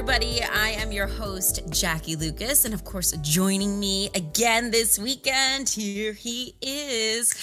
[0.00, 0.42] everybody.
[0.42, 2.64] I am your host, Jackie Lucas.
[2.64, 7.34] And of course, joining me again this weekend, here he is,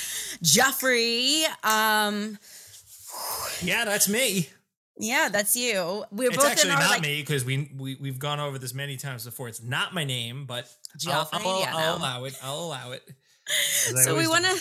[0.42, 1.44] Jeffrey.
[1.64, 2.40] Um,
[3.62, 4.50] yeah, that's me.
[4.98, 6.04] Yeah, that's you.
[6.12, 8.74] We're it's both actually our, not like, me because we, we we've gone over this
[8.74, 9.48] many times before.
[9.50, 10.68] It's not my name, but
[11.08, 12.04] I'll, I'll, yeah, I'll no.
[12.04, 12.40] allow it.
[12.42, 13.08] I'll allow it.
[13.48, 14.56] So we want to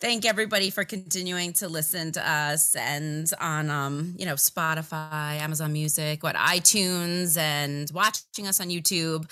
[0.00, 5.72] thank everybody for continuing to listen to us and on um you know Spotify, Amazon
[5.72, 9.28] Music, what iTunes, and watching us on YouTube.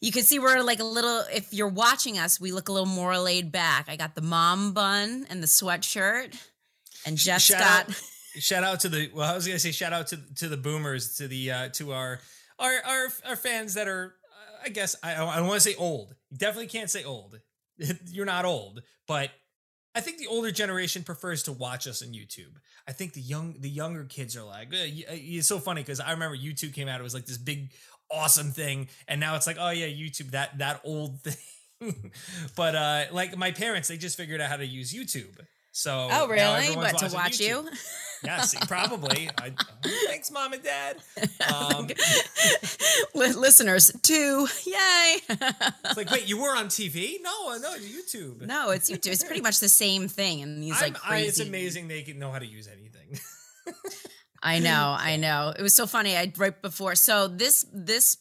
[0.00, 1.22] You can see we're like a little.
[1.32, 3.86] If you're watching us, we look a little more laid back.
[3.88, 6.36] I got the mom bun and the sweatshirt,
[7.06, 7.88] and Jeff's shout got.
[7.88, 8.02] Out,
[8.38, 9.10] shout out to the.
[9.14, 11.92] Well, I was gonna say shout out to to the boomers, to the uh to
[11.92, 12.20] our
[12.58, 14.14] our our, our fans that are.
[14.64, 16.14] I guess I I want to say old.
[16.36, 17.40] Definitely can't say old
[18.06, 19.30] you're not old, but
[19.94, 22.56] I think the older generation prefers to watch us on YouTube.
[22.88, 26.36] I think the young the younger kids are like, it's so funny because I remember
[26.36, 26.98] YouTube came out.
[26.98, 27.72] It was like this big
[28.10, 32.12] awesome thing, and now it's like, oh yeah, YouTube that that old thing.
[32.56, 35.38] but uh like my parents, they just figured out how to use YouTube.
[35.72, 36.74] So oh really?
[36.74, 37.64] But to watch YouTube.
[37.64, 37.70] you.
[38.24, 39.28] Yeah, see, probably.
[39.38, 40.98] I, oh, thanks, mom and dad.
[41.52, 41.88] Um,
[43.14, 45.16] listeners, two, yay!
[45.28, 47.16] it's like, wait, you were on TV?
[47.22, 48.46] No, no, YouTube.
[48.46, 49.12] No, it's YouTube.
[49.12, 51.24] It's pretty much the same thing, and these like crazy.
[51.24, 53.18] I, it's amazing they can know how to use anything.
[54.42, 55.52] I know, I know.
[55.56, 56.16] It was so funny.
[56.16, 56.94] I right before.
[56.96, 58.18] So this this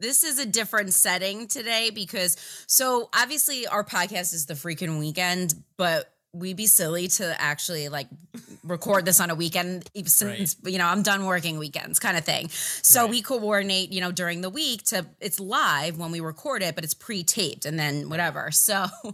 [0.00, 2.36] this is a different setting today because
[2.66, 8.08] so obviously our podcast is the freaking weekend, but we be silly to actually like
[8.64, 10.72] record this on a weekend since right.
[10.72, 12.48] you know I'm done working weekends kind of thing.
[12.48, 13.10] So right.
[13.10, 16.84] we coordinate, you know, during the week to it's live when we record it, but
[16.84, 18.50] it's pre-taped and then whatever.
[18.50, 18.86] So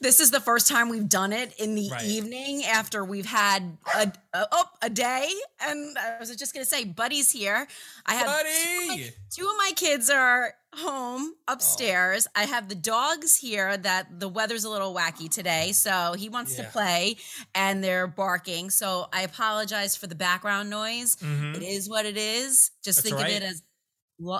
[0.00, 2.04] this is the first time we've done it in the right.
[2.04, 5.30] evening after we've had a, a oh, a day
[5.60, 7.68] and I was just going to say buddy's here.
[8.06, 12.26] I have two of, my, two of my kids are home upstairs.
[12.28, 12.42] Oh.
[12.42, 16.56] I have the dogs here that the weather's a little wacky today, so he wants
[16.56, 16.64] yeah.
[16.64, 17.16] to play
[17.54, 18.70] and they're barking.
[18.70, 21.16] So I apologize for the background noise.
[21.16, 21.56] Mm-hmm.
[21.56, 22.70] It is what it is.
[22.84, 23.30] Just That's think right.
[23.30, 23.62] of it as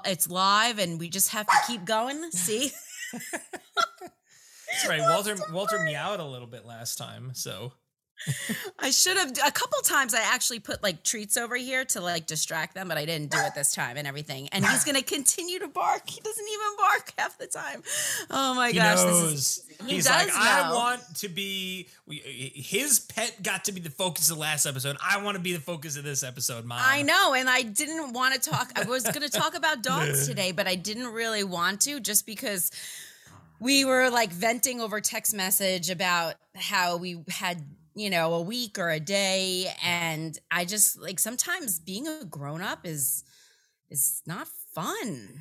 [0.05, 2.31] it's live and we just have to keep going.
[2.31, 2.71] See?
[3.13, 5.01] That's right.
[5.09, 7.73] Walter Walter meowed a little bit last time, so
[8.79, 12.27] I should have a couple times I actually put like treats over here to like
[12.27, 14.49] distract them, but I didn't do it this time and everything.
[14.53, 16.09] And he's gonna continue to bark.
[16.09, 17.83] He doesn't even bark half the time.
[18.31, 18.99] Oh my he gosh.
[18.99, 19.63] Knows.
[19.87, 20.35] he he's like, know.
[20.37, 24.97] I want to be his pet got to be the focus of the last episode.
[25.07, 26.79] I want to be the focus of this episode, mom.
[26.83, 28.73] I know, and I didn't want to talk.
[28.77, 32.71] I was gonna talk about dogs today, but I didn't really want to just because
[33.61, 37.63] we were like venting over text message about how we had
[38.01, 39.73] you know, a week or a day.
[39.85, 43.25] And I just like sometimes being a grown up is
[43.91, 45.41] is not fun.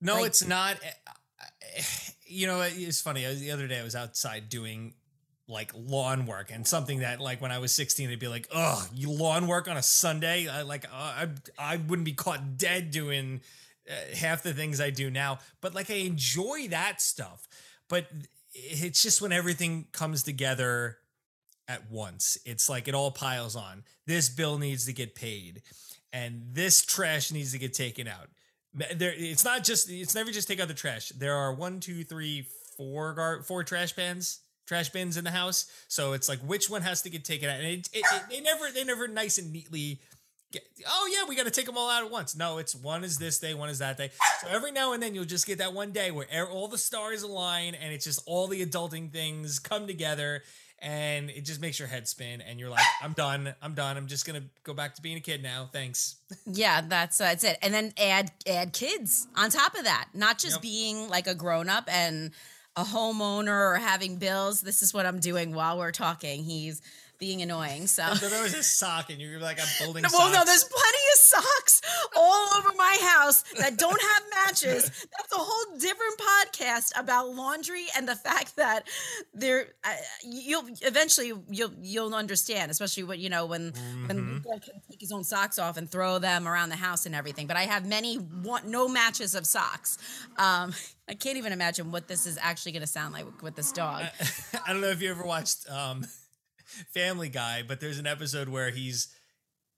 [0.00, 0.78] No, like, it's not.
[0.82, 1.82] Eh,
[2.26, 3.24] you know, it's funny.
[3.34, 4.94] The other day I was outside doing
[5.48, 8.86] like lawn work and something that like when I was 16 they'd be like, "Oh,
[8.92, 12.90] you lawn work on a Sunday?" I like uh, I I wouldn't be caught dead
[12.90, 13.42] doing
[13.88, 17.46] uh, half the things I do now, but like I enjoy that stuff.
[17.88, 18.08] But
[18.52, 20.98] it's just when everything comes together
[21.68, 22.38] at once.
[22.44, 23.84] It's like it all piles on.
[24.06, 25.62] This bill needs to get paid,
[26.12, 28.28] and this trash needs to get taken out.
[28.74, 29.90] There, it's not just.
[29.90, 31.08] It's never just take out the trash.
[31.10, 32.46] There are one, two, three,
[32.76, 35.66] four gar- four trash bins, trash bins in the house.
[35.88, 38.40] So it's like which one has to get taken out, and it, it, it they
[38.40, 40.00] never they never nice and neatly.
[40.52, 42.36] Get, oh yeah, we got to take them all out at once.
[42.36, 44.10] No, it's one is this day, one is that day.
[44.40, 47.24] So every now and then you'll just get that one day where all the stars
[47.24, 50.44] align and it's just all the adulting things come together
[50.80, 53.54] and it just makes your head spin and you're like i'm done.
[53.62, 53.96] I'm done.
[53.96, 55.68] I'm just gonna go back to being a kid now.
[55.72, 56.16] Thanks.
[56.46, 57.58] Yeah that's that's it.
[57.62, 60.08] And then add add kids on top of that.
[60.14, 60.62] Not just yep.
[60.62, 62.32] being like a grown-up and
[62.76, 64.60] a homeowner or having bills.
[64.60, 66.44] This is what i'm doing while we're talking.
[66.44, 66.82] He's
[67.18, 67.86] being annoying.
[67.86, 70.02] So there was a sock, and you're like, I'm building.
[70.12, 70.34] well, socks.
[70.34, 71.82] no, there's plenty of socks
[72.16, 74.84] all over my house that don't have matches.
[74.84, 78.88] That's a whole different podcast about laundry and the fact that
[79.34, 79.92] there, uh,
[80.24, 84.06] you'll eventually you'll you'll understand, especially what you know when mm-hmm.
[84.06, 87.46] when can take his own socks off and throw them around the house and everything.
[87.46, 89.98] But I have many want no matches of socks.
[90.38, 90.74] Um,
[91.08, 94.04] I can't even imagine what this is actually going to sound like with this dog.
[94.66, 95.68] I don't know if you ever watched.
[95.70, 96.04] Um,
[96.92, 99.08] Family Guy, but there's an episode where he's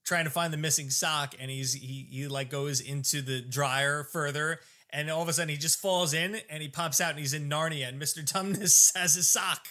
[0.04, 4.04] trying to find the missing sock and he's he he like goes into the dryer
[4.04, 4.58] further
[4.90, 7.34] and all of a sudden he just falls in and he pops out and he's
[7.34, 8.24] in Narnia and Mr.
[8.24, 9.66] Tumnus has his sock.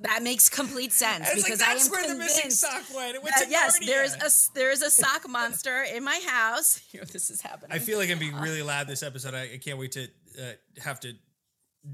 [0.00, 2.42] That makes complete sense because like, I am where convinced.
[2.42, 3.16] the missing sock went.
[3.16, 3.86] It went that, to yes, Narnia.
[3.86, 6.80] there's a there's a sock monster in my house.
[6.92, 7.72] You know, this is happening.
[7.72, 9.34] I feel like I'm being really loud this episode.
[9.34, 10.04] I, I can't wait to
[10.40, 10.52] uh,
[10.82, 11.12] have to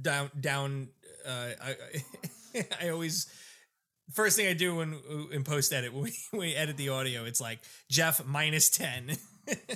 [0.01, 0.89] down down.
[1.27, 1.77] Uh, I
[2.81, 3.27] I always
[4.13, 4.99] first thing I do when
[5.33, 7.61] in post edit when we, when we edit the audio, it's like
[7.91, 9.17] Jeff minus ten.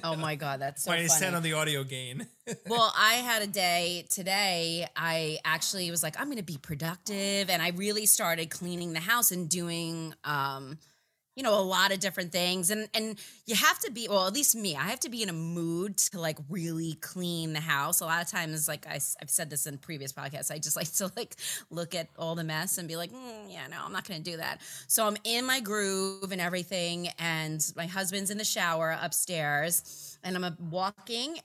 [0.05, 1.27] oh my god, that's so minus funny.
[1.27, 2.27] ten on the audio gain.
[2.67, 4.87] well, I had a day today.
[4.97, 9.01] I actually was like, I'm going to be productive, and I really started cleaning the
[9.01, 10.79] house and doing, um,
[11.39, 12.73] you know, a lot of different things.
[12.73, 15.29] And and you have to be, well, at least me, I have to be in
[15.29, 18.01] a mood to like really clean the house.
[18.01, 20.91] A lot of times, like I, have said this in previous podcasts, I just like
[20.95, 21.37] to like
[21.71, 24.31] look at all the mess and be like, mm, yeah, no, I'm not going to
[24.33, 24.61] do that.
[24.89, 30.37] So I'm in my groove and everything, and my husband's in the shower upstairs, and
[30.37, 31.39] I'm walking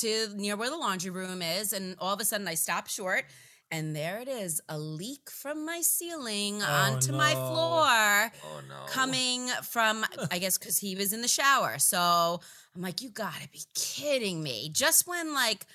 [0.00, 3.24] to near where the laundry room is, and all of a sudden I stop short.
[3.70, 8.67] And there it is, a leak from my ceiling Oh, onto my floor Oh no!
[8.98, 11.78] Coming from I guess because he was in the shower.
[11.78, 12.40] So
[12.74, 14.70] I'm like, you gotta be kidding me.
[14.72, 15.66] Just when like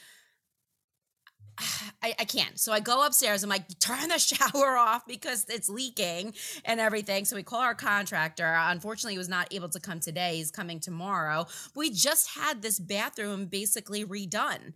[2.02, 2.60] I, I can't.
[2.60, 3.44] So I go upstairs.
[3.44, 6.34] I'm like, turn the shower off because it's leaking
[6.66, 7.26] and everything.
[7.26, 8.56] So we call our contractor.
[8.58, 10.38] Unfortunately, he was not able to come today.
[10.38, 11.46] He's coming tomorrow.
[11.76, 14.74] We just had this bathroom basically redone.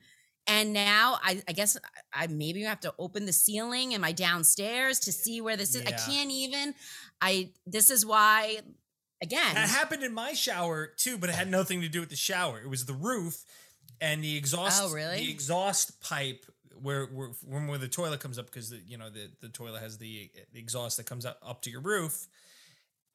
[0.50, 1.78] And now I, I guess
[2.14, 5.82] I maybe have to open the ceiling in my downstairs to see where this is.
[5.86, 6.74] I can't even.
[7.22, 8.60] I this is why
[9.22, 9.56] again.
[9.56, 12.60] That happened in my shower too, but it had nothing to do with the shower.
[12.60, 13.44] It was the roof
[14.00, 14.82] and the exhaust.
[14.84, 15.18] Oh, really?
[15.18, 16.46] The exhaust pipe
[16.82, 19.82] where where when where the toilet comes up because the you know the the toilet
[19.82, 22.28] has the, the exhaust that comes up up to your roof,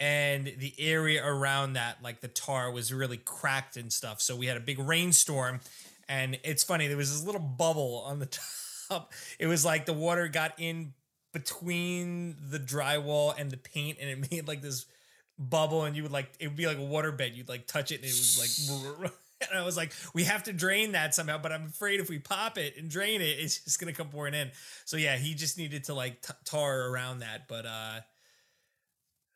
[0.01, 4.21] and the area around that like the tar was really cracked and stuff.
[4.21, 5.61] So we had a big rainstorm,
[6.09, 8.27] and it's funny there was this little bubble on the
[8.89, 9.13] top.
[9.39, 10.95] It was like the water got in
[11.33, 14.87] between the drywall and the paint, and it made like this
[15.39, 17.33] bubble and you would like it would be like a water bed.
[17.35, 18.39] You'd like touch it and it was
[19.01, 19.13] like
[19.51, 22.19] and I was like we have to drain that somehow but I'm afraid if we
[22.19, 24.51] pop it and drain it it's just gonna come pouring in.
[24.85, 28.01] So yeah he just needed to like t- tar around that but uh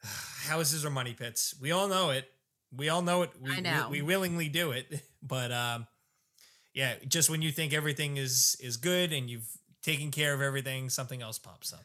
[0.47, 2.29] houses are money pits we all know it.
[2.77, 3.31] We all know it.
[3.41, 3.89] We, I know.
[3.91, 5.87] we, we willingly do it but um
[6.75, 9.49] yeah just when you think everything is is good and you've
[9.87, 11.85] taken care of everything something else pops up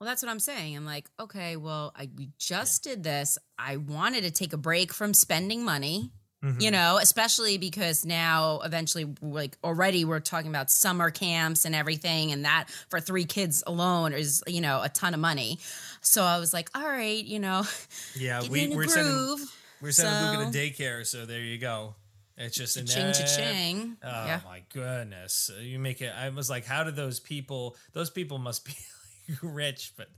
[0.00, 0.74] Well, that's what I'm saying.
[0.78, 3.36] I'm like, okay, well, I we just did this.
[3.58, 6.10] I wanted to take a break from spending money,
[6.42, 6.58] Mhm.
[6.62, 12.32] you know, especially because now eventually like already we're talking about summer camps and everything
[12.32, 15.58] and that for three kids alone is, you know, a ton of money.
[16.00, 17.64] So I was like, all right, you know,
[18.16, 19.46] yeah we, in a we're sending.
[19.82, 21.94] We're sending So- to daycare, so there you go.
[22.40, 23.12] It's just in Ching there.
[23.12, 23.96] ching.
[24.02, 24.40] Oh yeah.
[24.46, 25.50] my goodness!
[25.60, 26.10] You make it.
[26.16, 27.76] I was like, how did those people?
[27.92, 28.72] Those people must be
[29.28, 30.08] like rich, but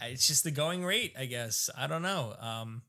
[0.00, 1.68] it's just the going rate, I guess.
[1.76, 2.34] I don't know.
[2.40, 2.82] Um,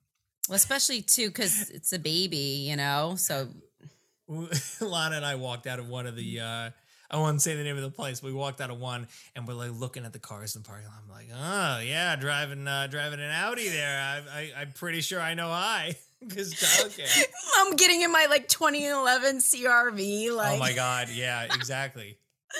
[0.47, 3.15] Well, especially too because it's a baby, you know.
[3.17, 3.49] So
[4.81, 6.39] Lana and I walked out of one of the.
[6.39, 6.69] Uh,
[7.11, 8.19] I won't say the name of the place.
[8.21, 10.67] But we walked out of one, and we're like looking at the cars in the
[10.69, 11.01] parking lot.
[11.03, 13.99] I'm like, oh yeah, driving uh, driving an Audi there.
[13.99, 15.97] I, I I'm pretty sure I know I
[16.27, 17.23] because childcare.
[17.57, 20.35] I'm getting in my like 2011 CRV.
[20.35, 22.17] Like, oh my god, yeah, exactly.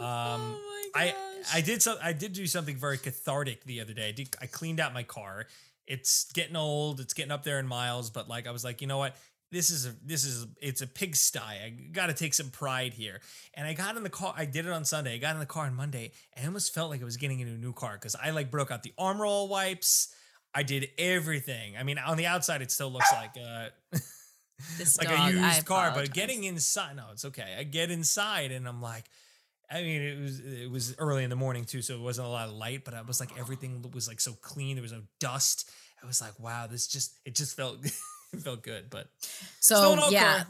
[0.00, 1.54] Um, oh my I gosh.
[1.54, 4.10] I did so I did do something very cathartic the other day.
[4.10, 5.46] I, did, I cleaned out my car.
[5.88, 7.00] It's getting old.
[7.00, 9.16] It's getting up there in miles, but like I was like, you know what?
[9.50, 11.40] This is a this is it's a pigsty.
[11.40, 13.20] I got to take some pride here.
[13.54, 14.32] And I got in the car.
[14.36, 15.14] I did it on Sunday.
[15.14, 17.40] I got in the car on Monday, and I almost felt like I was getting
[17.40, 20.14] into a new car because I like broke out the Armor All wipes.
[20.58, 21.76] I did everything.
[21.76, 23.68] I mean, on the outside, it still looks like uh,
[24.76, 27.54] This like dog, a used car, but getting inside, no, it's okay.
[27.58, 29.04] I get inside and I'm like,
[29.70, 32.30] I mean, it was it was early in the morning too, so it wasn't a
[32.30, 34.74] lot of light, but I was like, everything was like so clean.
[34.74, 35.70] There was no dust.
[36.02, 38.90] I was like, wow, this just it just felt it felt good.
[38.90, 39.06] But
[39.60, 40.46] So Still an old yeah, car.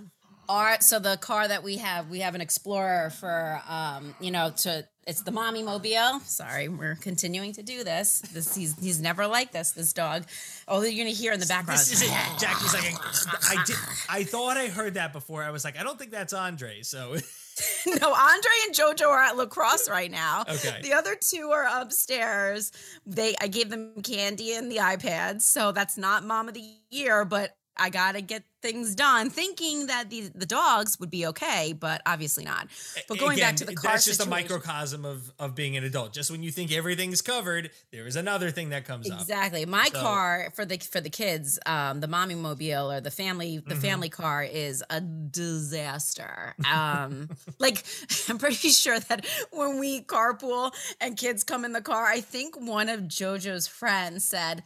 [0.49, 4.50] Our so the car that we have, we have an Explorer for um, you know,
[4.59, 6.21] to it's the mommy mobile.
[6.21, 8.21] Sorry, we're continuing to do this.
[8.33, 9.73] This he's he's never like this.
[9.73, 10.25] This dog.
[10.69, 11.81] Oh, you're gonna hear in the background.
[11.81, 12.11] this is it.
[12.38, 13.76] Jackie's like, I, I did.
[14.09, 15.43] I thought I heard that before.
[15.43, 16.83] I was like, I don't think that's Andre.
[16.83, 17.17] So
[17.87, 20.43] no, Andre and Jojo are at lacrosse right now.
[20.49, 20.81] Okay.
[20.83, 22.73] The other two are upstairs.
[23.07, 27.25] They I gave them candy and the iPads, so that's not mom of the year,
[27.25, 32.02] but I gotta get things done, thinking that the the dogs would be okay, but
[32.04, 32.66] obviously not.
[33.08, 35.76] But going Again, back to the car that's just situation, a microcosm of of being
[35.76, 36.12] an adult.
[36.12, 39.20] Just when you think everything's covered, there is another thing that comes up.
[39.20, 39.64] Exactly.
[39.64, 43.58] My So- car for the for the kids, um, the mommy mobile or the family
[43.64, 43.80] the Mhm.
[43.80, 46.54] family car is a disaster.
[46.70, 47.85] Um, like
[48.28, 52.56] I'm pretty sure that when we carpool and kids come in the car, I think
[52.61, 54.62] one of JoJo's friends said.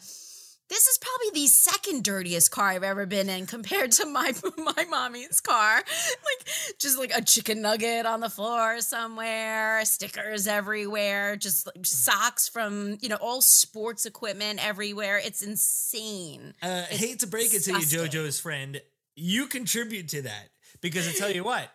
[0.73, 4.87] This is probably the second dirtiest car I've ever been in compared to my my
[4.89, 5.77] mommy's car.
[5.77, 6.49] Like
[6.79, 12.97] just like a chicken nugget on the floor somewhere, stickers everywhere, just like socks from,
[13.03, 15.21] you know, all sports equipment everywhere.
[15.23, 16.55] It's insane.
[16.63, 17.79] Uh, It's hate to break it to you.
[17.81, 18.81] JoJo's friend,
[19.15, 20.49] you contribute to that
[20.81, 21.69] because I tell you what,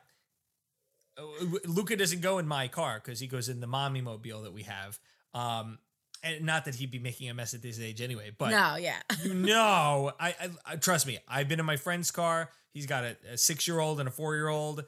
[1.20, 1.22] uh,
[1.68, 4.63] Luca doesn't go in my car because he goes in the mommy mobile that we
[4.63, 4.98] have.
[5.36, 5.77] Um,
[6.24, 9.00] and not that he'd be making a mess at this age anyway, but no, yeah.
[9.24, 11.20] you know, I, I, I trust me.
[11.28, 12.50] I've been in my friend's car.
[12.74, 14.84] He's got a, a six year old and a four year old.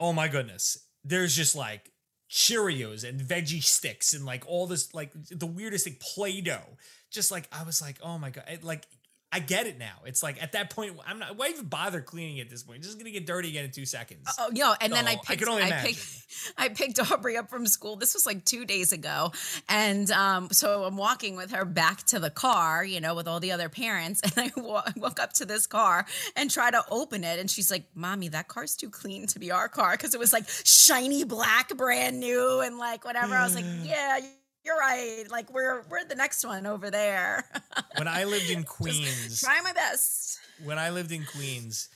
[0.00, 1.92] Oh my goodness, there's just like
[2.30, 6.76] Cheerios and veggie sticks and like all this like the weirdest thing, Play Doh.
[7.10, 8.86] Just like I was like, oh my god, it, like.
[9.34, 9.94] I get it now.
[10.04, 11.38] It's like at that point, I'm not.
[11.38, 12.78] Why even bother cleaning at this point?
[12.78, 14.28] It's just gonna get dirty again in two seconds.
[14.38, 16.26] Oh, yo, and then I So, I picked, only I picked,
[16.58, 17.96] I picked Aubrey up from school.
[17.96, 19.32] This was like two days ago,
[19.70, 23.40] and um, so I'm walking with her back to the car, you know, with all
[23.40, 26.04] the other parents, and I wa- walk up to this car
[26.36, 29.50] and try to open it, and she's like, "Mommy, that car's too clean to be
[29.50, 33.34] our car," because it was like shiny black, brand new, and like whatever.
[33.34, 34.20] I was like, "Yeah."
[34.64, 35.24] You're right.
[35.30, 37.44] Like we're we're the next one over there.
[37.98, 40.38] When I lived in Queens, Try my best.
[40.64, 41.88] when I lived in Queens,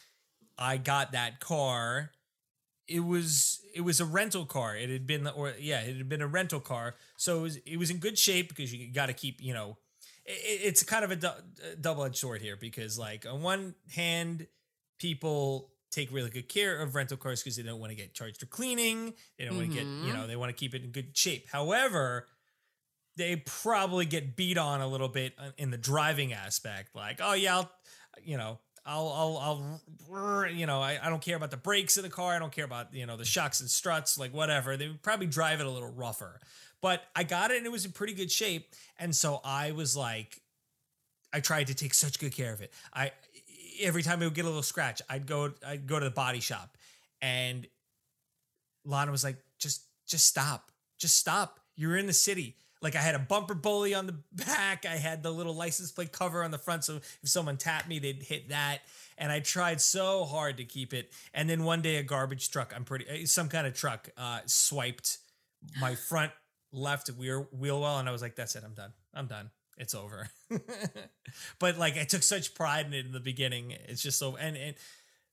[0.59, 2.11] I got that car.
[2.87, 4.77] It was it was a rental car.
[4.77, 6.95] It had been or yeah, it had been a rental car.
[7.17, 9.79] So it was it was in good shape because you got to keep you know.
[10.25, 11.45] It, it's kind of a, du-
[11.81, 14.47] double edged sword here because like on one hand,
[15.01, 18.39] people take really good care of rental cars because they don't want to get charged
[18.39, 19.15] for cleaning.
[19.39, 20.15] They don't want to get you Mhm.
[20.15, 21.49] know they want to keep it in good shape.
[21.51, 22.27] However,
[23.17, 26.95] they probably get beat on a little bit uh, in the driving aspect.
[26.95, 27.71] Like, oh yeah, I'll,
[28.23, 32.05] you know, I'll, I'll, I'll, you know, I, I don't care about the brakes of
[32.05, 32.35] the car.
[32.35, 34.77] I don't care about you know the shocks and struts, like whatever.
[34.77, 36.41] They probably drive it a little rougher.
[36.83, 38.69] But I got it and it was in pretty good shape.
[38.99, 40.43] And so I was like,
[41.33, 42.73] I tried to take such good care of it.
[42.93, 43.13] I
[43.81, 46.41] every time it would get a little scratch, I'd go, I'd go to the body
[46.41, 46.77] shop,
[47.21, 47.67] and
[48.85, 51.61] Lana was like, just, just stop, just stop.
[51.75, 52.57] You're in the city.
[52.83, 54.87] Like I had a bumper bully on the back.
[54.87, 56.85] I had the little license plate cover on the front.
[56.85, 58.81] So if someone tapped me, they'd hit that.
[59.19, 61.13] And I tried so hard to keep it.
[61.33, 64.41] And then one day a garbage truck, I'm pretty, uh, some kind of truck, uh,
[64.47, 65.19] swiped
[65.81, 66.33] my front
[66.73, 67.99] left wheel, wheel well.
[67.99, 68.63] And I was like, that's it.
[68.65, 68.93] I'm done.
[69.15, 69.51] I'm done.
[69.79, 70.29] It's over.
[71.59, 73.73] but like I took such pride in it in the beginning.
[73.89, 74.75] It's just so, and, and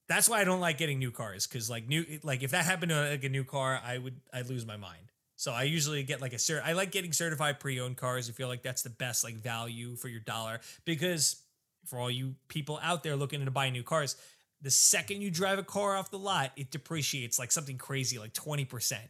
[0.08, 1.48] that's why I don't like getting new cars.
[1.48, 4.50] Cause like new, like if that happened to like a new car, I would, I'd
[4.50, 5.13] lose my mind.
[5.36, 6.62] So I usually get like a cert.
[6.64, 8.30] I like getting certified pre-owned cars.
[8.30, 11.42] I feel like that's the best like value for your dollar because
[11.86, 14.16] for all you people out there looking to buy new cars,
[14.62, 18.34] the second you drive a car off the lot, it depreciates like something crazy, like
[18.34, 19.04] twenty percent.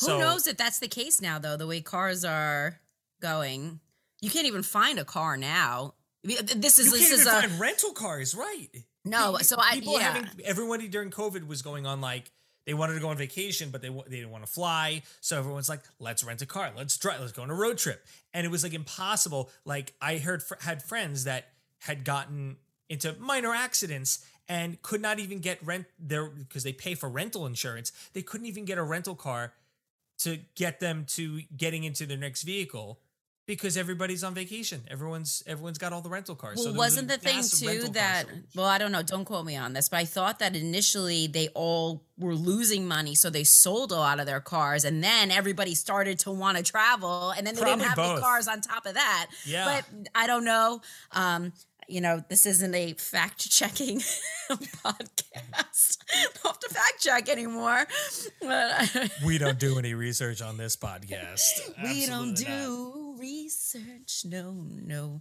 [0.00, 2.80] Who knows if that's the case now, though, the way cars are
[3.20, 3.80] going?
[4.20, 5.94] You can't even find a car now.
[6.24, 8.68] This is this is a rental cars, right?
[9.04, 9.36] no.
[9.38, 10.12] Pe- So I people yeah.
[10.12, 12.30] having everybody during COVID was going on like
[12.70, 15.02] they wanted to go on vacation, but they they didn't want to fly.
[15.20, 18.06] So everyone's like, let's rent a car, let's drive, let's go on a road trip,
[18.32, 19.50] and it was like impossible.
[19.64, 21.48] Like I heard had friends that
[21.80, 22.58] had gotten
[22.88, 27.44] into minor accidents and could not even get rent there because they pay for rental
[27.44, 27.90] insurance.
[28.12, 29.52] They couldn't even get a rental car
[30.18, 33.00] to get them to getting into their next vehicle
[33.50, 34.80] because everybody's on vacation.
[34.88, 36.54] Everyone's everyone's got all the rental cars.
[36.56, 39.56] Well, so was wasn't the thing too that well, I don't know, don't quote me
[39.56, 43.90] on this, but I thought that initially they all were losing money, so they sold
[43.90, 47.56] a lot of their cars, and then everybody started to want to travel, and then
[47.56, 48.16] they Probably didn't have both.
[48.16, 49.26] the cars on top of that.
[49.44, 49.64] Yeah.
[49.64, 50.80] But I don't know.
[51.10, 51.52] Um,
[51.88, 53.98] you know, this isn't a fact checking
[54.48, 55.98] podcast.
[56.14, 57.84] don't have to fact check anymore.
[59.26, 61.40] We don't do any research on this podcast.
[61.82, 62.44] we don't do.
[62.46, 62.99] not.
[63.20, 64.24] Research.
[64.24, 65.20] No, no.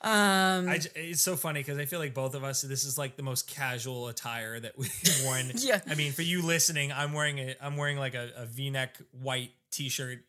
[0.00, 2.62] Um, I it's so funny because I feel like both of us.
[2.62, 5.50] This is like the most casual attire that we've worn.
[5.56, 5.80] Yeah.
[5.88, 9.50] I mean, for you listening, I'm wearing a I'm wearing like a, a V-neck white
[9.72, 10.20] T-shirt,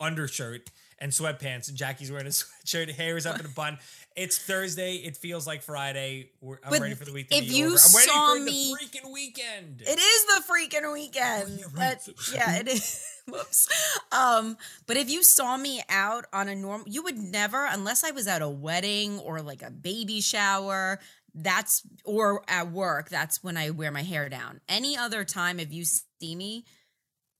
[0.00, 1.68] undershirt, and sweatpants.
[1.68, 2.90] And Jackie's wearing a sweatshirt.
[2.94, 3.78] Hair is up in a bun.
[4.16, 4.96] It's Thursday.
[4.96, 6.30] It feels like Friday.
[6.40, 7.76] We're, I'm But ready for the week if you over.
[7.76, 9.82] I'm ready saw for me- the freaking weekend.
[9.86, 11.44] It is the freaking weekend.
[11.48, 11.98] Oh, yeah, right.
[12.06, 13.04] But yeah, it is.
[13.28, 13.68] Whoops.
[14.12, 18.10] Um, but if you saw me out on a normal, you would never, unless I
[18.12, 21.00] was at a wedding or like a baby shower,
[21.34, 24.60] that's or at work, that's when I wear my hair down.
[24.68, 26.64] Any other time, if you see me,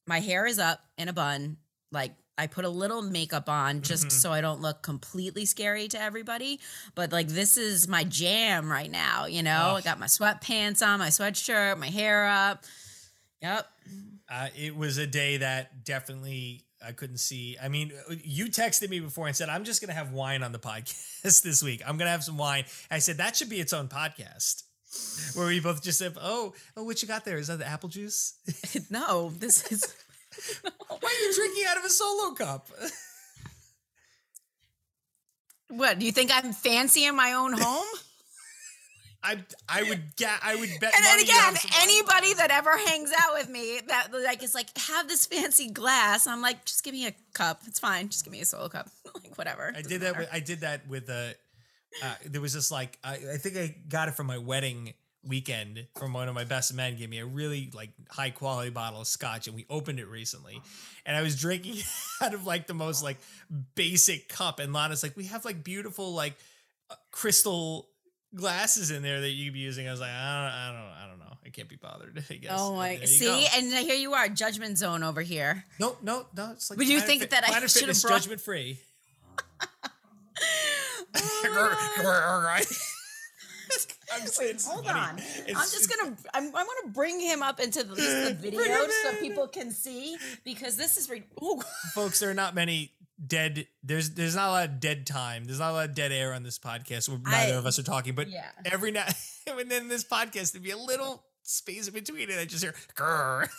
[0.07, 1.59] my hair is up in a bun,
[1.93, 4.13] like I put a little makeup on just Mhm.
[4.13, 6.61] so I don't look completely scary to everybody.
[6.95, 9.77] But like this is my jam right now, you know.
[9.77, 12.65] I got my sweatpants on, my sweatshirt, my hair up.
[13.41, 13.67] Yep.
[14.29, 17.57] Uh, it was a day that definitely I couldn't see.
[17.63, 20.53] I mean, you texted me before and said, I'm just going to have wine on
[20.53, 21.83] the podcast this week.
[21.87, 22.65] I'm going to have some wine.
[22.91, 24.65] I said, that should be its own podcast
[25.35, 27.39] where we both just said, oh, oh, what you got there?
[27.39, 28.35] Is that the apple juice?
[28.91, 29.95] no, this is
[30.89, 32.69] Why are you drinking out of a solo cup?
[35.69, 35.99] what?
[35.99, 37.87] Do you think I'm fancy in my own home?
[39.25, 40.93] I I would ga- I would bet.
[40.95, 45.09] And then again, anybody that ever hangs out with me that like is like, have
[45.09, 46.27] this fancy glass.
[46.27, 47.63] I'm like, just give me a cup.
[47.67, 48.11] It's fine.
[48.11, 48.89] Just give me a solo cup.
[49.15, 49.73] like whatever.
[49.75, 50.13] I did that.
[50.13, 50.19] matter.
[50.19, 51.29] With, I did that with uh,
[52.03, 54.93] uh There was this like I, I think I got it from my wedding
[55.27, 56.97] weekend from one of my best men.
[56.97, 60.61] Gave me a really like high quality bottle of scotch, and we opened it recently.
[61.07, 61.77] And I was drinking
[62.23, 63.19] out of like the most like
[63.75, 66.35] basic cup, and Lana's like, "We have like beautiful like
[66.91, 67.89] uh, crystal."
[68.37, 70.13] glasses in there that you'd be using i was like i
[70.43, 72.97] don't i don't i don't know i can't be bothered i guess Oh my!
[73.05, 73.45] See, go.
[73.55, 75.65] and here you are, judgment zone over here.
[75.79, 78.41] no no no it's like Would you think Fit- that I should have brought- judgment
[78.41, 78.81] free
[84.13, 84.99] I'm saying it's Hold funny.
[84.99, 85.19] on.
[85.19, 86.17] It's- I'm just gonna.
[86.35, 88.63] I'm, I want to bring him up into the, the video
[89.03, 91.09] so people can see because this is.
[91.09, 91.61] Re- Ooh.
[91.95, 92.93] folks there are not many
[93.25, 96.11] dead there's there's not a lot of dead time there's not a lot of dead
[96.11, 98.49] air on this podcast where neither I- of us are talking but yeah.
[98.65, 99.07] every now
[99.47, 102.75] and then this podcast there'd be a little space in between and i just hear
[102.97, 103.49] grrr.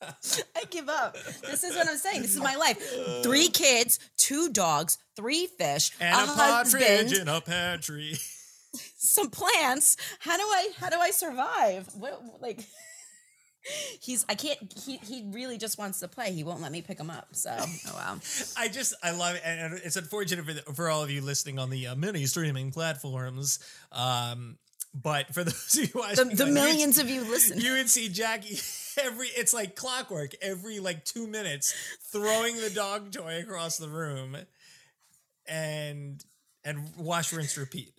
[0.00, 1.16] I give up.
[1.42, 2.22] This is what I'm saying.
[2.22, 2.78] This is my life.
[3.24, 8.14] Three kids, two dogs, three fish, and a, husband, partridge in a pantry
[8.96, 9.96] some plants.
[10.20, 10.70] How do I?
[10.78, 11.88] How do I survive?
[11.94, 12.60] What like?
[14.00, 14.24] He's.
[14.28, 14.58] I can't.
[14.84, 14.96] He.
[14.98, 16.32] He really just wants to play.
[16.32, 17.28] He won't let me pick him up.
[17.32, 17.56] So.
[17.90, 18.18] Oh wow.
[18.56, 21.58] I just I love it, and it's unfortunate for, the, for all of you listening
[21.58, 23.58] on the uh, many streaming platforms.
[23.92, 24.58] Um,
[24.94, 28.08] but for those of you watching, the on millions of you listening, you would see
[28.08, 28.58] Jackie
[29.00, 29.28] every.
[29.28, 30.32] It's like clockwork.
[30.42, 31.74] Every like two minutes,
[32.10, 34.36] throwing the dog toy across the room,
[35.46, 36.22] and
[36.64, 37.92] and wash, rinse, repeat.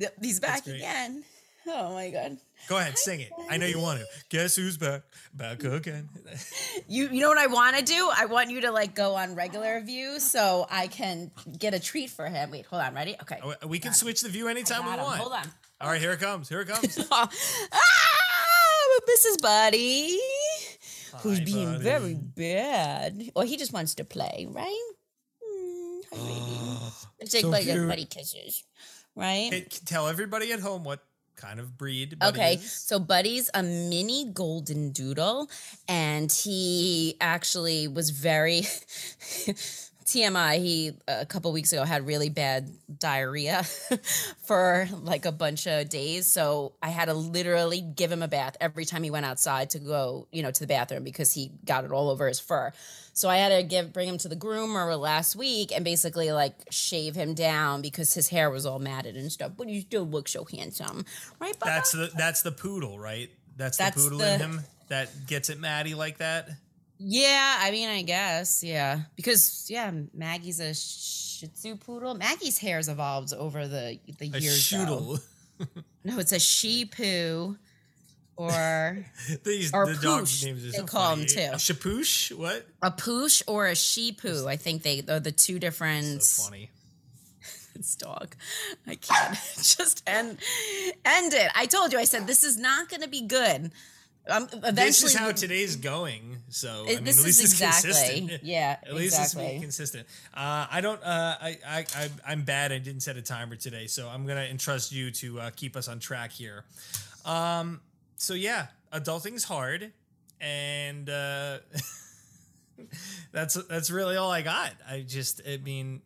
[0.00, 1.22] Yep, He's back again.
[1.66, 2.38] Oh my god.
[2.68, 3.30] Go ahead, sing it.
[3.50, 4.06] I know you want to.
[4.30, 5.02] Guess who's back?
[5.34, 6.08] Back again.
[6.88, 8.10] You you know what I want to do?
[8.16, 12.10] I want you to like go on regular view so I can get a treat
[12.10, 12.50] for him.
[12.50, 12.94] Wait, hold on.
[12.94, 13.14] Ready?
[13.22, 13.38] Okay.
[13.44, 15.00] Oh, We can switch the view anytime we him.
[15.00, 15.20] want.
[15.20, 15.46] Hold on.
[15.82, 16.48] All right, here it comes.
[16.48, 16.98] Here it comes.
[17.12, 17.28] ah,
[19.08, 19.40] Mrs.
[19.42, 20.18] Buddy,
[21.20, 21.84] who's being buddy.
[21.84, 23.30] very bad.
[23.34, 24.82] Or he just wants to play, right?
[25.42, 26.40] Mm, hi, baby.
[27.20, 28.64] Let's take so like a buddy kisses,
[29.20, 29.52] right?
[29.52, 31.00] Hey, tell everybody at home what
[31.36, 32.18] kind of breed.
[32.18, 32.72] Buddy Okay, is.
[32.72, 35.48] so Buddy's a mini golden doodle,
[35.88, 38.62] and he actually was very
[40.10, 40.58] TMI.
[40.58, 43.62] He uh, a couple weeks ago had really bad diarrhea
[44.44, 48.56] for like a bunch of days, so I had to literally give him a bath
[48.60, 51.84] every time he went outside to go, you know, to the bathroom because he got
[51.84, 52.72] it all over his fur.
[53.12, 56.54] So I had to give bring him to the groomer last week and basically like
[56.70, 59.52] shave him down because his hair was all matted and stuff.
[59.56, 61.04] But he still looks so handsome,
[61.38, 61.58] right?
[61.58, 61.66] Bubba?
[61.66, 63.30] That's the that's the poodle, right?
[63.56, 66.48] That's, That's the poodle the- in him that gets it Maddie like that.
[67.02, 72.14] Yeah, I mean, I guess, yeah, because yeah, Maggie's a Shih Tzu poodle.
[72.14, 74.60] Maggie's hair's evolved over the the A years.
[74.62, 75.20] shoodle.
[76.04, 77.56] No, it's a she poo,
[78.36, 79.04] or
[79.44, 81.26] These Or the dog poosh, names are they so call funny.
[81.26, 81.40] too.
[81.52, 82.32] A Shapoosh?
[82.36, 82.66] What?
[82.82, 84.46] a poosh or a she poo.
[84.48, 86.22] I think they are the two different.
[86.22, 86.70] So funny.
[87.74, 88.34] It's dog.
[88.86, 90.38] I can't just end
[91.04, 91.50] end it.
[91.54, 91.98] I told you.
[91.98, 93.70] I said this is not going to be good.
[94.28, 96.36] Um, eventually, This is how today's going.
[96.50, 97.90] So I mean, this at least is it's exactly.
[97.90, 98.42] consistent.
[98.44, 100.06] Yeah, At least it's being consistent.
[100.34, 101.02] Uh, I don't.
[101.02, 102.72] Uh, I, I, I, I'm bad.
[102.72, 105.88] I didn't set a timer today, so I'm gonna entrust you to uh, keep us
[105.88, 106.64] on track here.
[107.24, 107.80] Um.
[108.16, 109.92] So yeah, adulting's hard,
[110.40, 111.58] and uh,
[113.32, 114.72] that's that's really all I got.
[114.88, 115.40] I just.
[115.48, 116.02] I mean.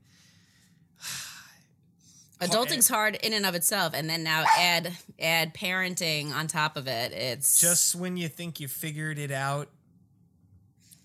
[2.40, 6.87] Adulting's hard in and of itself, and then now add add parenting on top of
[6.87, 7.12] it.
[7.12, 9.68] It's just when you think you figured it out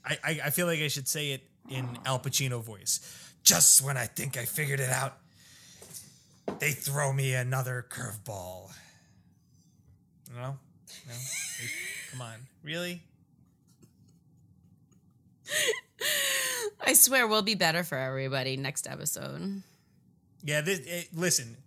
[0.06, 3.00] I, I i feel like i should say it in al pacino voice.
[3.44, 5.18] Just when i think i figured it out
[6.60, 8.72] they throw me another curveball.
[10.36, 10.58] No
[11.08, 11.14] no
[12.12, 12.36] come on.
[12.64, 13.02] Really?
[16.86, 19.62] I swear we'll be better for everybody next episode.
[20.44, 21.58] Yeah this it, listen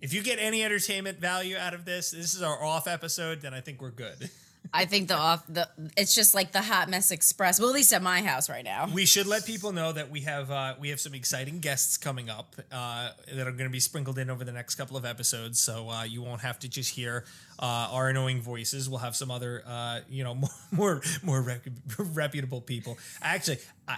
[0.00, 3.52] if you get any entertainment value out of this, this is our off episode, then
[3.52, 4.30] I think we're good.
[4.72, 7.58] I think the off the it's just like the hot mess express.
[7.58, 8.86] Well, at least at my house right now.
[8.92, 12.28] We should let people know that we have uh, we have some exciting guests coming
[12.28, 15.58] up uh, that are going to be sprinkled in over the next couple of episodes.
[15.58, 17.24] So uh, you won't have to just hear
[17.58, 18.90] uh, our annoying voices.
[18.90, 21.66] We'll have some other uh, you know more more more rep-
[21.98, 22.98] reputable people.
[23.22, 23.96] Actually, I,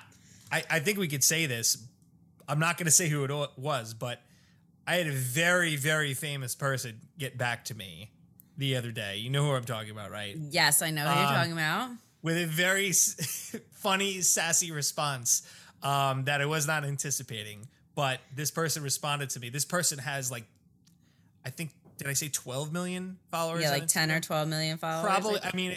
[0.52, 1.78] I I think we could say this.
[2.50, 4.20] I'm not going to say who it was, but
[4.86, 8.10] I had a very very famous person get back to me
[8.56, 9.16] the other day.
[9.18, 10.36] You know who I'm talking about, right?
[10.36, 11.90] Yes, I know who um, you're talking about.
[12.22, 12.92] With a very
[13.72, 15.48] funny, sassy response
[15.82, 17.68] um, that I was not anticipating.
[17.94, 19.48] But this person responded to me.
[19.48, 20.44] This person has like,
[21.44, 23.62] I think, did I say 12 million followers?
[23.62, 25.04] Yeah, like 10 or 12 million followers.
[25.04, 25.40] Probably.
[25.42, 25.76] I, I mean,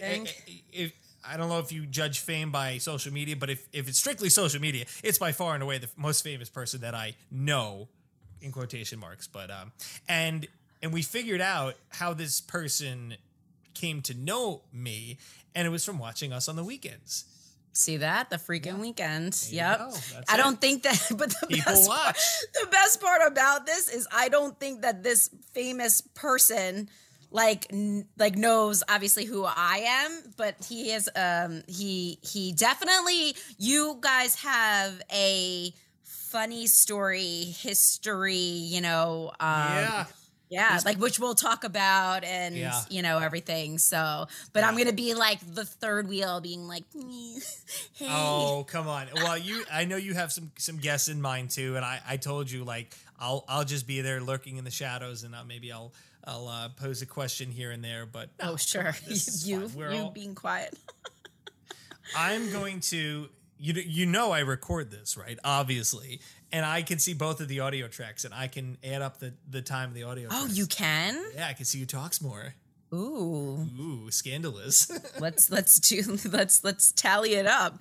[0.71, 0.93] if,
[1.25, 4.29] I don't know if you judge fame by social media, but if, if it's strictly
[4.29, 7.87] social media, it's by far and away the most famous person that I know,
[8.41, 9.27] in quotation marks.
[9.27, 9.71] But um,
[10.07, 10.47] and
[10.81, 13.15] and we figured out how this person
[13.73, 15.17] came to know me,
[15.55, 17.25] and it was from watching us on the weekends.
[17.75, 18.79] See that the freaking yeah.
[18.81, 19.47] weekend.
[19.49, 19.93] Yep.
[20.29, 22.03] I don't think that, but the People best watch.
[22.03, 22.17] Part,
[22.53, 26.89] the best part about this is I don't think that this famous person
[27.33, 33.35] like n- like knows obviously who I am, but he is um he he definitely
[33.57, 40.05] you guys have a funny story history, you know, um yeah
[40.53, 42.81] yeah, like which we'll talk about and yeah.
[42.87, 43.79] you know everything.
[43.79, 44.67] So, but yeah.
[44.67, 46.83] I'm gonna be like the third wheel, being like,
[47.93, 48.07] hey.
[48.07, 49.07] Oh, come on.
[49.15, 52.17] Well, you, I know you have some some guests in mind too, and I I
[52.17, 55.71] told you like I'll I'll just be there lurking in the shadows, and uh, maybe
[55.71, 55.91] I'll
[56.25, 58.05] I'll uh, pose a question here and there.
[58.05, 60.77] But no, oh, sure, you you all, being quiet.
[62.17, 67.13] I'm going to you you know I record this right, obviously, and I can see
[67.13, 70.03] both of the audio tracks, and I can add up the the time of the
[70.03, 70.27] audio.
[70.31, 70.57] Oh, tracks.
[70.57, 71.23] you can?
[71.35, 72.55] Yeah, I can see who talks more.
[72.93, 74.91] Ooh, ooh, scandalous.
[75.19, 77.79] let's let's do let's let's tally it up.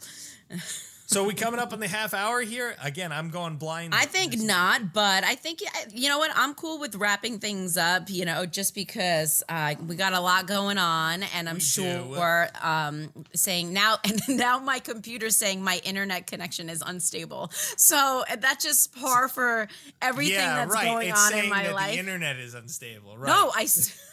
[1.13, 2.75] So we coming up on the half hour here?
[2.83, 3.95] Again, I'm going blind.
[3.95, 5.61] I think not, but I think
[5.93, 6.31] you know what?
[6.35, 8.09] I'm cool with wrapping things up.
[8.09, 12.49] You know, just because uh, we got a lot going on, and I'm we sure
[12.63, 17.51] um, saying now, and now my computer's saying my internet connection is unstable.
[17.77, 19.69] So that's just par for
[20.01, 20.87] everything yeah, that's right.
[20.87, 21.93] going it's on in my life.
[21.93, 23.29] The internet is unstable, right?
[23.29, 23.67] No, I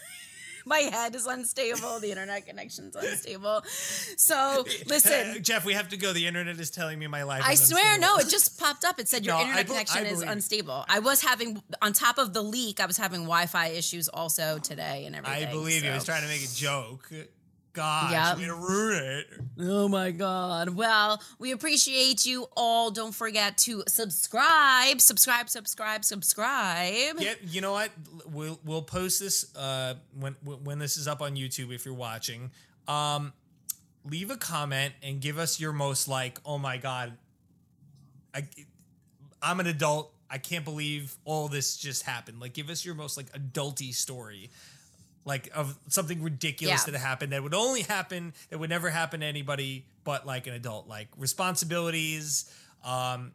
[0.70, 2.00] my head is unstable.
[2.00, 3.64] The internet connection's unstable.
[4.16, 6.14] So listen, Jeff, we have to go.
[6.14, 7.42] The internet is telling me my life.
[7.44, 9.00] I swear, no, it just popped up.
[9.00, 10.86] It said your no, internet be- connection is unstable.
[10.88, 15.06] I was having on top of the leak, I was having Wi-Fi issues also today
[15.06, 15.48] and everything.
[15.48, 15.88] I believe so.
[15.88, 15.92] you.
[15.92, 17.12] I was trying to make a joke
[17.80, 18.36] gosh, yep.
[18.36, 19.28] I'm gonna ruin it.
[19.62, 20.70] Oh my god.
[20.70, 22.92] Well, we appreciate you all.
[22.92, 27.16] Don't forget to subscribe, subscribe, subscribe, subscribe.
[27.20, 27.92] Yeah, you know what?
[28.30, 32.52] We'll we'll post this uh when when this is up on YouTube if you're watching.
[32.88, 33.32] Um
[34.04, 37.14] leave a comment and give us your most like, oh my god.
[38.34, 38.44] I
[39.42, 40.14] I'm an adult.
[40.30, 42.42] I can't believe all this just happened.
[42.42, 44.50] Like give us your most like adulty story
[45.26, 46.92] like of something ridiculous yeah.
[46.92, 50.54] that happened that would only happen that would never happen to anybody but like an
[50.54, 52.52] adult like responsibilities
[52.84, 53.32] um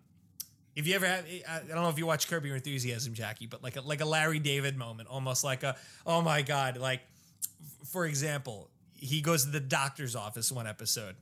[0.77, 3.63] if you ever have i don't know if you watch curb your enthusiasm jackie but
[3.63, 7.01] like a like a larry david moment almost like a oh my god like
[7.93, 11.15] for example he goes to the doctor's office one episode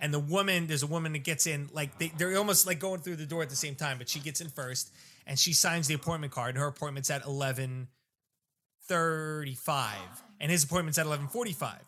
[0.00, 3.00] and the woman there's a woman that gets in like they, they're almost like going
[3.00, 4.92] through the door at the same time but she gets in first
[5.26, 7.88] and she signs the appointment card and her appointment's at 11
[8.88, 9.96] 35
[10.40, 11.80] and his appointment's at 11:45.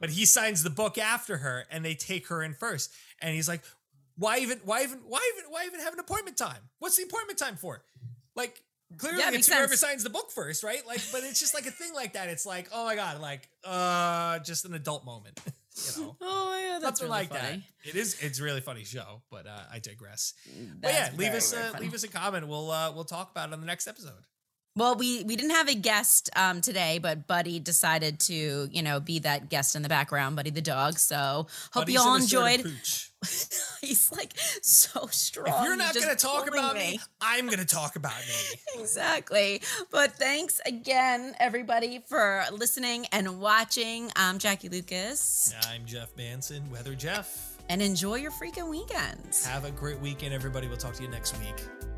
[0.00, 2.90] But he signs the book after her and they take her in first.
[3.20, 3.62] And he's like,
[4.16, 6.70] "Why even why even why even why even have an appointment time?
[6.78, 7.82] What's the appointment time for?"
[8.34, 8.62] Like
[8.96, 10.84] clearly yeah, it's whoever signs the book first, right?
[10.86, 12.28] Like but it's just like a thing like that.
[12.28, 15.38] It's like, "Oh my god, like uh just an adult moment."
[15.96, 16.16] you know.
[16.22, 17.64] Oh yeah, that's something really like funny.
[17.84, 17.88] that.
[17.88, 18.16] It is.
[18.20, 20.34] It's a really funny show, but uh, I digress.
[20.46, 22.46] That's but yeah, leave us a, leave us a comment.
[22.48, 24.24] We'll uh, we'll talk about it on the next episode.
[24.80, 28.98] Well, we we didn't have a guest um, today, but Buddy decided to, you know,
[28.98, 30.98] be that guest in the background, Buddy the dog.
[30.98, 32.60] So hope Buddy's you all enjoyed.
[33.82, 35.48] He's like so strong.
[35.48, 38.58] If you're not going to talk about me, me I'm going to talk about me.
[38.80, 39.60] exactly.
[39.90, 44.10] But thanks again, everybody, for listening and watching.
[44.16, 45.54] I'm Jackie Lucas.
[45.68, 47.58] I'm Jeff Manson, Weather Jeff.
[47.68, 49.38] And enjoy your freaking weekend.
[49.44, 50.68] Have a great weekend, everybody.
[50.68, 51.89] We'll talk to you next week.